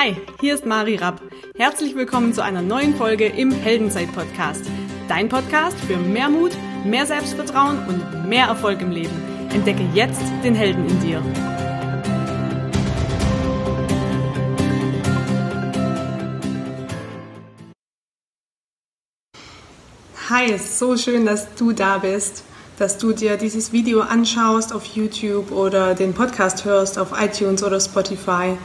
Hi, 0.00 0.14
hier 0.40 0.54
ist 0.54 0.64
Mari 0.64 0.94
Rapp. 0.94 1.20
Herzlich 1.56 1.96
willkommen 1.96 2.32
zu 2.32 2.40
einer 2.40 2.62
neuen 2.62 2.94
Folge 2.94 3.26
im 3.26 3.50
Heldenzeit-Podcast. 3.50 4.64
Dein 5.08 5.28
Podcast 5.28 5.76
für 5.76 5.96
mehr 5.96 6.28
Mut, 6.28 6.52
mehr 6.84 7.04
Selbstvertrauen 7.04 7.78
und 7.88 8.28
mehr 8.28 8.46
Erfolg 8.46 8.80
im 8.80 8.92
Leben. 8.92 9.10
Entdecke 9.52 9.82
jetzt 9.94 10.22
den 10.44 10.54
Helden 10.54 10.86
in 10.86 11.00
dir. 11.00 11.20
Hi, 20.30 20.56
so 20.58 20.96
schön, 20.96 21.26
dass 21.26 21.52
du 21.56 21.72
da 21.72 21.98
bist, 21.98 22.44
dass 22.78 22.98
du 22.98 23.12
dir 23.12 23.36
dieses 23.36 23.72
Video 23.72 24.02
anschaust 24.02 24.72
auf 24.72 24.84
YouTube 24.84 25.50
oder 25.50 25.96
den 25.96 26.14
Podcast 26.14 26.64
hörst 26.64 27.00
auf 27.00 27.08
iTunes 27.20 27.64
oder 27.64 27.80
Spotify. 27.80 28.56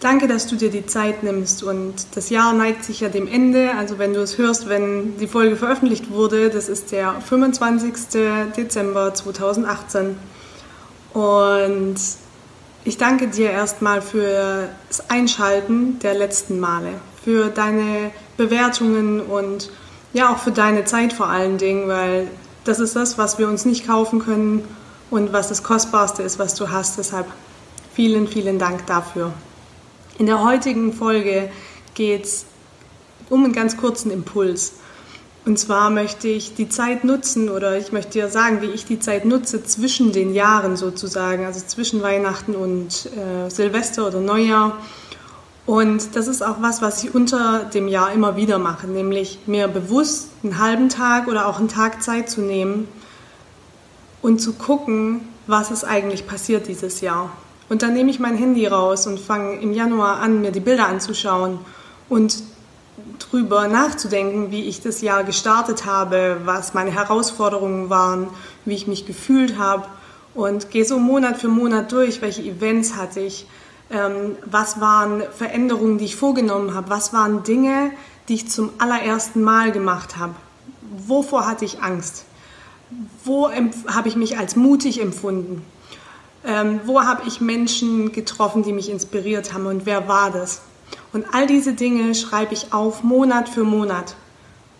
Danke, 0.00 0.28
dass 0.28 0.46
du 0.46 0.56
dir 0.56 0.70
die 0.70 0.86
Zeit 0.86 1.22
nimmst 1.22 1.62
und 1.62 1.94
das 2.14 2.30
Jahr 2.30 2.54
neigt 2.54 2.84
sich 2.84 3.00
ja 3.00 3.10
dem 3.10 3.28
Ende. 3.28 3.72
Also 3.76 3.98
wenn 3.98 4.14
du 4.14 4.22
es 4.22 4.38
hörst, 4.38 4.66
wenn 4.66 5.18
die 5.18 5.26
Folge 5.26 5.56
veröffentlicht 5.56 6.10
wurde, 6.10 6.48
das 6.48 6.70
ist 6.70 6.90
der 6.90 7.20
25. 7.20 7.92
Dezember 8.56 9.12
2018. 9.12 10.16
Und 11.12 11.96
ich 12.84 12.96
danke 12.96 13.28
dir 13.28 13.50
erstmal 13.50 14.00
für 14.00 14.70
das 14.88 15.10
Einschalten 15.10 15.98
der 15.98 16.14
letzten 16.14 16.60
Male, 16.60 16.92
für 17.22 17.48
deine 17.48 18.10
Bewertungen 18.38 19.20
und 19.20 19.70
ja 20.14 20.32
auch 20.32 20.38
für 20.38 20.52
deine 20.52 20.84
Zeit 20.84 21.12
vor 21.12 21.26
allen 21.26 21.58
Dingen, 21.58 21.88
weil 21.88 22.28
das 22.64 22.80
ist 22.80 22.96
das, 22.96 23.18
was 23.18 23.38
wir 23.38 23.48
uns 23.48 23.66
nicht 23.66 23.86
kaufen 23.86 24.20
können 24.20 24.64
und 25.10 25.34
was 25.34 25.48
das 25.48 25.62
Kostbarste 25.62 26.22
ist, 26.22 26.38
was 26.38 26.54
du 26.54 26.70
hast. 26.70 26.96
Deshalb 26.96 27.26
vielen, 27.92 28.26
vielen 28.28 28.58
Dank 28.58 28.86
dafür. 28.86 29.34
In 30.20 30.26
der 30.26 30.44
heutigen 30.44 30.92
Folge 30.92 31.50
geht 31.94 32.24
es 32.24 32.44
um 33.30 33.42
einen 33.42 33.54
ganz 33.54 33.78
kurzen 33.78 34.10
Impuls. 34.10 34.74
Und 35.46 35.58
zwar 35.58 35.88
möchte 35.88 36.28
ich 36.28 36.52
die 36.54 36.68
Zeit 36.68 37.04
nutzen 37.04 37.48
oder 37.48 37.78
ich 37.78 37.90
möchte 37.90 38.12
dir 38.12 38.28
sagen, 38.28 38.60
wie 38.60 38.66
ich 38.66 38.84
die 38.84 39.00
Zeit 39.00 39.24
nutze 39.24 39.64
zwischen 39.64 40.12
den 40.12 40.34
Jahren 40.34 40.76
sozusagen, 40.76 41.46
also 41.46 41.64
zwischen 41.66 42.02
Weihnachten 42.02 42.54
und 42.54 43.08
äh, 43.16 43.48
Silvester 43.48 44.06
oder 44.06 44.20
Neujahr. 44.20 44.76
Und 45.64 46.14
das 46.14 46.28
ist 46.28 46.42
auch 46.42 46.60
was, 46.60 46.82
was 46.82 47.02
ich 47.02 47.14
unter 47.14 47.64
dem 47.72 47.88
Jahr 47.88 48.12
immer 48.12 48.36
wieder 48.36 48.58
mache, 48.58 48.88
nämlich 48.88 49.38
mir 49.46 49.68
bewusst 49.68 50.28
einen 50.42 50.58
halben 50.58 50.90
Tag 50.90 51.28
oder 51.28 51.46
auch 51.46 51.60
einen 51.60 51.68
Tag 51.68 52.02
Zeit 52.02 52.28
zu 52.28 52.42
nehmen 52.42 52.88
und 54.20 54.38
zu 54.38 54.52
gucken, 54.52 55.22
was 55.46 55.70
ist 55.70 55.84
eigentlich 55.84 56.26
passiert 56.26 56.68
dieses 56.68 57.00
Jahr. 57.00 57.32
Und 57.70 57.82
dann 57.82 57.94
nehme 57.94 58.10
ich 58.10 58.18
mein 58.18 58.36
Handy 58.36 58.66
raus 58.66 59.06
und 59.06 59.20
fange 59.20 59.60
im 59.60 59.72
Januar 59.72 60.18
an, 60.18 60.40
mir 60.40 60.50
die 60.50 60.58
Bilder 60.58 60.88
anzuschauen 60.88 61.60
und 62.08 62.42
drüber 63.20 63.68
nachzudenken, 63.68 64.50
wie 64.50 64.64
ich 64.64 64.82
das 64.82 65.02
Jahr 65.02 65.22
gestartet 65.22 65.86
habe, 65.86 66.40
was 66.44 66.74
meine 66.74 66.90
Herausforderungen 66.90 67.88
waren, 67.88 68.26
wie 68.64 68.74
ich 68.74 68.88
mich 68.88 69.06
gefühlt 69.06 69.56
habe. 69.56 69.86
Und 70.34 70.72
gehe 70.72 70.84
so 70.84 70.98
Monat 70.98 71.38
für 71.38 71.46
Monat 71.46 71.92
durch, 71.92 72.20
welche 72.22 72.42
Events 72.42 72.96
hatte 72.96 73.20
ich, 73.20 73.46
ähm, 73.92 74.36
was 74.44 74.80
waren 74.80 75.22
Veränderungen, 75.36 75.98
die 75.98 76.06
ich 76.06 76.16
vorgenommen 76.16 76.74
habe, 76.74 76.90
was 76.90 77.12
waren 77.12 77.44
Dinge, 77.44 77.92
die 78.28 78.34
ich 78.34 78.48
zum 78.48 78.70
allerersten 78.78 79.42
Mal 79.42 79.70
gemacht 79.70 80.16
habe, 80.16 80.34
wovor 81.06 81.46
hatte 81.46 81.64
ich 81.64 81.82
Angst, 81.82 82.24
wo 83.24 83.48
habe 83.48 84.08
ich 84.08 84.16
mich 84.16 84.38
als 84.38 84.56
mutig 84.56 85.00
empfunden 85.00 85.64
ähm, 86.44 86.80
wo 86.84 87.02
habe 87.02 87.22
ich 87.26 87.40
Menschen 87.40 88.12
getroffen, 88.12 88.62
die 88.62 88.72
mich 88.72 88.90
inspiriert 88.90 89.52
haben 89.52 89.66
und 89.66 89.86
wer 89.86 90.08
war 90.08 90.30
das? 90.30 90.62
Und 91.12 91.26
all 91.32 91.46
diese 91.46 91.72
Dinge 91.72 92.14
schreibe 92.14 92.54
ich 92.54 92.72
auf 92.72 93.02
Monat 93.02 93.48
für 93.48 93.64
Monat, 93.64 94.14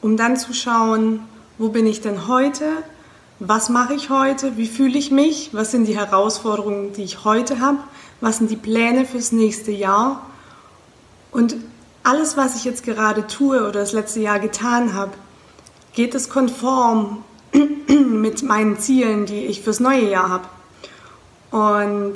um 0.00 0.16
dann 0.16 0.36
zu 0.36 0.55
schauen, 0.55 1.20
wo 1.58 1.69
bin 1.69 1.87
ich 1.87 2.00
denn 2.00 2.26
heute? 2.26 2.65
Was 3.38 3.69
mache 3.69 3.94
ich 3.94 4.10
heute? 4.10 4.56
Wie 4.56 4.66
fühle 4.66 4.98
ich 4.98 5.10
mich? 5.10 5.50
Was 5.53 5.71
sind 5.71 5.87
die 5.87 5.97
Herausforderungen, 5.97 6.93
die 6.93 7.04
ich 7.04 7.25
heute 7.25 7.60
habe? 7.60 7.78
Was 8.21 8.38
sind 8.38 8.50
die 8.50 8.56
Pläne 8.56 9.04
fürs 9.04 9.32
nächste 9.32 9.71
Jahr? 9.71 10.27
Und 11.31 11.56
alles, 12.03 12.37
was 12.37 12.56
ich 12.56 12.65
jetzt 12.65 12.84
gerade 12.84 13.27
tue 13.27 13.60
oder 13.60 13.81
das 13.81 13.92
letzte 13.92 14.21
Jahr 14.21 14.41
getan 14.41 14.94
habe, 14.94 15.12
geht 15.92 16.15
es 16.15 16.28
konform 16.28 17.25
mit 17.88 18.42
meinen 18.42 18.78
Zielen, 18.78 19.27
die 19.27 19.47
ich 19.47 19.62
fürs 19.62 19.81
neue 19.81 20.09
Jahr 20.09 20.28
habe? 20.28 20.44
Und 21.50 22.15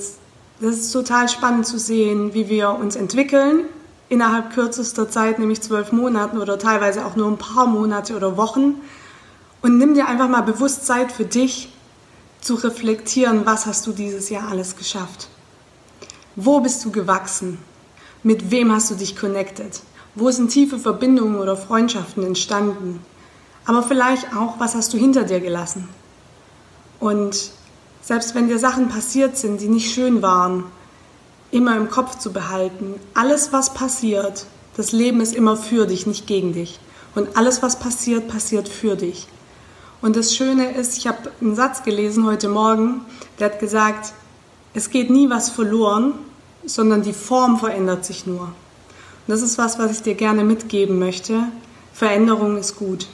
das 0.60 0.76
ist 0.76 0.92
total 0.92 1.28
spannend 1.28 1.66
zu 1.66 1.78
sehen, 1.78 2.34
wie 2.34 2.48
wir 2.48 2.70
uns 2.70 2.96
entwickeln 2.96 3.66
innerhalb 4.08 4.52
kürzester 4.54 5.08
Zeit, 5.08 5.38
nämlich 5.38 5.60
zwölf 5.60 5.92
Monaten 5.92 6.38
oder 6.38 6.58
teilweise 6.58 7.04
auch 7.04 7.16
nur 7.16 7.28
ein 7.28 7.38
paar 7.38 7.66
Monate 7.66 8.16
oder 8.16 8.36
Wochen. 8.36 8.76
Und 9.62 9.78
nimm 9.78 9.94
dir 9.94 10.06
einfach 10.06 10.28
mal 10.28 10.42
bewusst 10.42 10.86
Zeit 10.86 11.10
für 11.10 11.24
dich 11.24 11.72
zu 12.40 12.54
reflektieren, 12.54 13.46
was 13.46 13.66
hast 13.66 13.86
du 13.86 13.92
dieses 13.92 14.28
Jahr 14.28 14.48
alles 14.48 14.76
geschafft? 14.76 15.28
Wo 16.36 16.60
bist 16.60 16.84
du 16.84 16.90
gewachsen? 16.90 17.58
Mit 18.22 18.50
wem 18.50 18.72
hast 18.72 18.90
du 18.90 18.94
dich 18.94 19.16
connected? 19.16 19.80
Wo 20.14 20.30
sind 20.30 20.48
tiefe 20.48 20.78
Verbindungen 20.78 21.36
oder 21.36 21.56
Freundschaften 21.56 22.24
entstanden? 22.24 23.00
Aber 23.64 23.82
vielleicht 23.82 24.36
auch, 24.36 24.60
was 24.60 24.74
hast 24.74 24.92
du 24.92 24.98
hinter 24.98 25.24
dir 25.24 25.40
gelassen? 25.40 25.88
Und 27.00 27.50
selbst 28.04 28.34
wenn 28.34 28.48
dir 28.48 28.58
Sachen 28.58 28.88
passiert 28.88 29.38
sind, 29.38 29.62
die 29.62 29.68
nicht 29.68 29.94
schön 29.94 30.20
waren, 30.20 30.64
immer 31.50 31.76
im 31.76 31.88
Kopf 31.88 32.18
zu 32.18 32.32
behalten, 32.32 32.96
alles 33.14 33.52
was 33.52 33.72
passiert, 33.72 34.44
das 34.76 34.92
Leben 34.92 35.20
ist 35.20 35.34
immer 35.34 35.56
für 35.56 35.86
dich, 35.86 36.06
nicht 36.06 36.26
gegen 36.26 36.52
dich. 36.52 36.78
Und 37.14 37.36
alles 37.36 37.62
was 37.62 37.78
passiert, 37.78 38.28
passiert 38.28 38.68
für 38.68 38.96
dich. 38.96 39.28
Und 40.02 40.16
das 40.16 40.34
Schöne 40.34 40.72
ist, 40.72 40.98
ich 40.98 41.06
habe 41.06 41.30
einen 41.40 41.54
Satz 41.54 41.82
gelesen 41.82 42.26
heute 42.26 42.48
Morgen, 42.48 43.02
der 43.38 43.46
hat 43.46 43.60
gesagt, 43.60 44.12
es 44.74 44.90
geht 44.90 45.08
nie 45.08 45.30
was 45.30 45.48
verloren, 45.48 46.12
sondern 46.66 47.02
die 47.02 47.12
Form 47.12 47.58
verändert 47.58 48.04
sich 48.04 48.26
nur. 48.26 48.42
Und 48.42 48.52
das 49.28 49.40
ist 49.40 49.56
was, 49.56 49.78
was 49.78 49.92
ich 49.92 50.02
dir 50.02 50.14
gerne 50.14 50.44
mitgeben 50.44 50.98
möchte. 50.98 51.44
Veränderung 51.94 52.58
ist 52.58 52.76
gut. 52.76 53.06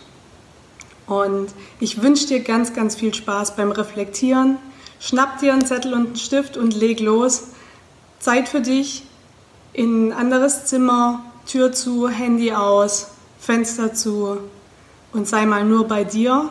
Und 1.07 1.51
ich 1.79 2.03
wünsche 2.03 2.27
dir 2.27 2.41
ganz, 2.41 2.73
ganz 2.73 2.97
viel 2.97 3.15
Spaß 3.15 3.55
beim 3.55 3.71
Reflektieren, 3.71 4.57
Schnapp 5.01 5.39
dir 5.39 5.55
einen 5.55 5.65
Zettel 5.65 5.95
und 5.95 6.07
einen 6.07 6.17
Stift 6.17 6.57
und 6.57 6.75
leg 6.75 7.01
los. 7.01 7.45
Zeit 8.19 8.49
für 8.49 8.61
dich 8.61 9.05
in 9.73 10.09
ein 10.09 10.13
anderes 10.13 10.67
Zimmer, 10.67 11.25
Tür 11.47 11.73
zu, 11.73 12.09
Handy 12.09 12.53
aus, 12.53 13.09
Fenster 13.41 13.95
zu 13.95 14.39
und 15.13 15.27
sei 15.27 15.47
mal 15.47 15.65
nur 15.65 15.89
bei 15.89 16.05
dir, 16.05 16.51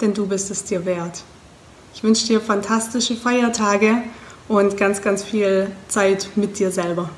denn 0.00 0.14
du 0.14 0.26
bist 0.26 0.50
es 0.50 0.64
dir 0.64 0.84
wert. 0.86 1.24
Ich 1.94 2.04
wünsche 2.04 2.26
dir 2.26 2.40
fantastische 2.40 3.16
Feiertage 3.16 4.02
und 4.46 4.76
ganz, 4.76 5.02
ganz 5.02 5.24
viel 5.24 5.70
Zeit 5.88 6.28
mit 6.36 6.58
dir 6.58 6.70
selber. 6.70 7.10